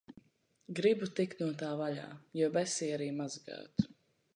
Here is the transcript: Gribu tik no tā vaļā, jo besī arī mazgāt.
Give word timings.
Gribu 0.79 1.09
tik 1.19 1.37
no 1.43 1.51
tā 1.61 1.71
vaļā, 1.83 2.09
jo 2.41 2.51
besī 2.59 2.93
arī 2.97 3.15
mazgāt. 3.23 3.91